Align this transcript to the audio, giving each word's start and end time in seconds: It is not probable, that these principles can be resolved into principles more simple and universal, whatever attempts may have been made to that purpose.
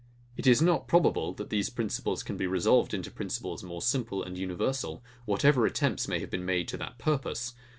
It 0.35 0.47
is 0.47 0.63
not 0.63 0.87
probable, 0.87 1.31
that 1.35 1.51
these 1.51 1.69
principles 1.69 2.23
can 2.23 2.35
be 2.35 2.47
resolved 2.47 2.95
into 2.95 3.11
principles 3.11 3.61
more 3.61 3.83
simple 3.83 4.23
and 4.23 4.35
universal, 4.35 5.03
whatever 5.25 5.67
attempts 5.67 6.07
may 6.07 6.17
have 6.21 6.31
been 6.31 6.43
made 6.43 6.67
to 6.69 6.77
that 6.77 6.97
purpose. 6.97 7.53